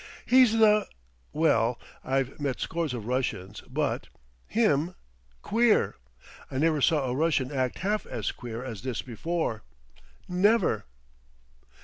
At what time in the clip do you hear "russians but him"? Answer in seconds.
3.05-4.95